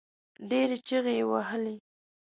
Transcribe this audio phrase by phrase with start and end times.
[0.49, 1.75] ډېرې چيغې يې وهلې.